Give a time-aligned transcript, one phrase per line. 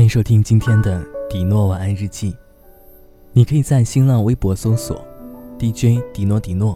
[0.00, 2.34] 欢迎收听今天的迪诺晚安日记。
[3.34, 5.06] 你可以在新浪微博搜索
[5.58, 6.74] “DJ 迪诺迪诺”，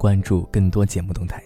[0.00, 1.44] 关注更多节目动态。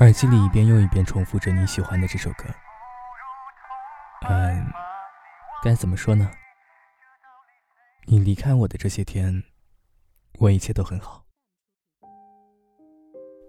[0.00, 2.44] 耳机里一遍又一遍重复着你喜欢的这首歌。
[4.28, 4.66] 嗯，
[5.64, 6.30] 该怎么说呢？
[8.04, 9.44] 你离开我的这些天，
[10.40, 11.24] 我一切都很好。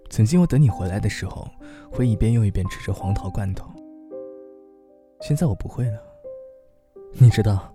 [0.09, 1.47] 曾经我等你回来的时候，
[1.91, 3.69] 会一遍又一遍吃着黄桃罐头。
[5.21, 6.01] 现在我不会了。
[7.13, 7.73] 你知道，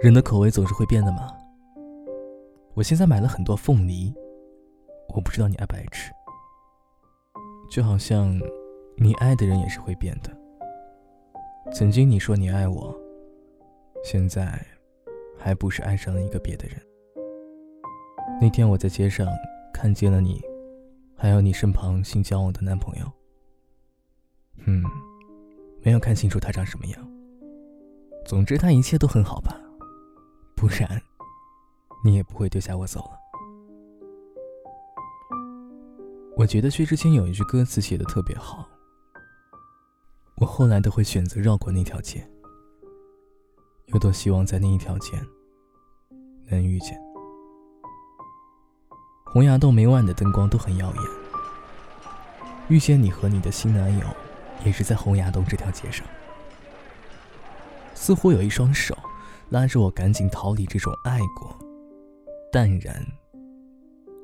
[0.00, 1.28] 人的口味总是会变的吗？
[2.74, 4.14] 我现在买了很多凤梨，
[5.14, 6.12] 我不知道你爱不爱吃。
[7.70, 8.38] 就好像，
[8.96, 10.30] 你爱的人也是会变的。
[11.72, 12.94] 曾经你说你爱我，
[14.02, 14.60] 现在，
[15.38, 16.76] 还不是爱上了一个别的人。
[18.40, 19.26] 那天我在街上
[19.72, 20.42] 看见了你。
[21.16, 23.10] 还有你身旁新交往的男朋友，
[24.66, 24.82] 嗯，
[25.82, 27.10] 没有看清楚他长什么样。
[28.26, 29.58] 总之他一切都很好吧，
[30.56, 31.00] 不然，
[32.04, 33.18] 你也不会丢下我走了。
[36.36, 38.68] 我觉得薛之谦有一句歌词写的特别好，
[40.38, 42.28] 我后来都会选择绕过那条街，
[43.86, 45.12] 有多希望在那一条街
[46.48, 46.98] 能遇见。
[49.34, 51.02] 洪崖洞每晚的灯光都很耀眼。
[52.68, 54.06] 遇见你和你的新男友，
[54.64, 56.06] 也是在洪崖洞这条街上。
[57.94, 58.96] 似乎有一双手
[59.48, 61.52] 拉着我赶紧逃离这种爱过、
[62.52, 63.04] 淡然、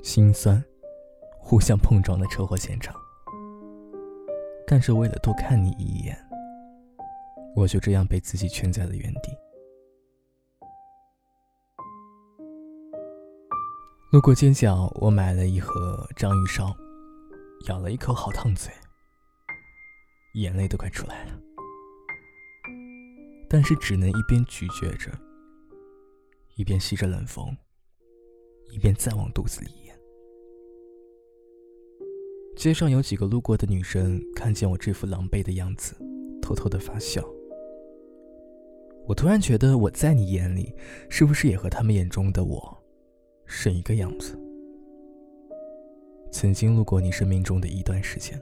[0.01, 0.63] 心酸、
[1.37, 2.95] 互相碰撞的车祸现场。
[4.65, 6.17] 但是为了多看你一眼，
[7.53, 9.37] 我就这样被自己圈在了原地。
[14.11, 16.75] 路过街角，我买了一盒章鱼烧，
[17.69, 18.69] 咬了一口，好烫嘴，
[20.33, 21.39] 眼泪都快出来了。
[23.49, 25.09] 但是只能一边咀嚼着，
[26.57, 27.55] 一边吸着冷风，
[28.73, 29.97] 一边再往肚子里咽。
[32.57, 35.95] 街上有几个路过的女生看见我这副狼狈的样子，
[36.41, 37.23] 偷偷的发笑。
[39.07, 40.75] 我突然觉得，我在你眼里，
[41.07, 42.80] 是不是也和他们眼中的我？
[43.53, 44.39] 是一个样子。
[46.31, 48.41] 曾经路过你生命中的一段时间，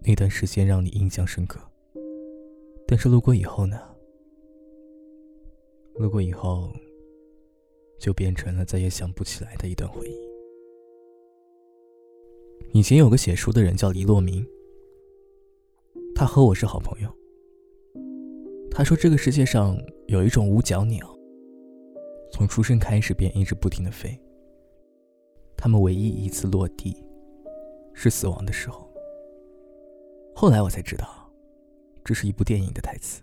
[0.00, 1.60] 那段时间让你印象深刻。
[2.88, 3.80] 但是路过以后呢？
[5.94, 6.72] 路过以后，
[8.00, 10.16] 就变成了再也想不起来的一段回忆。
[12.72, 14.44] 以前有个写书的人叫黎洛明，
[16.16, 17.08] 他和我是好朋友。
[18.72, 21.15] 他说这个世界上有一种五角鸟。
[22.30, 24.18] 从出生开始便一直不停的飞。
[25.56, 26.96] 他们唯一一次落地，
[27.94, 28.86] 是死亡的时候。
[30.34, 31.32] 后来我才知道，
[32.04, 33.22] 这是一部电影的台词。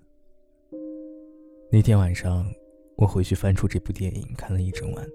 [1.71, 2.51] 那天晚上，
[2.97, 5.07] 我回去翻出这部电影看了一整晚。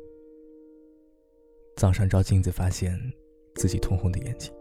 [1.76, 2.96] 早上照镜子，发现
[3.56, 4.52] 自己通红的眼睛，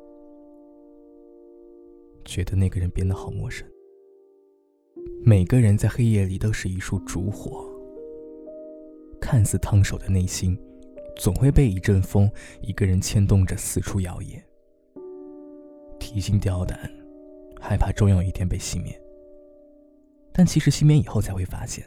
[2.25, 3.67] 觉得那个人变得好陌生。
[5.23, 7.66] 每个人在黑夜里都是一束烛火。
[9.27, 10.57] 看似烫手的内心，
[11.17, 14.41] 总会被一阵风、一个人牵动着四处摇曳。
[15.99, 16.89] 提心吊胆，
[17.59, 18.97] 害怕终有一天被熄灭。
[20.31, 21.85] 但其实熄灭以后才会发现，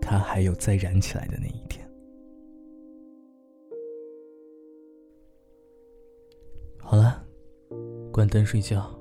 [0.00, 1.88] 它还有再燃起来的那一天。
[6.80, 7.24] 好了，
[8.12, 8.92] 关灯睡觉。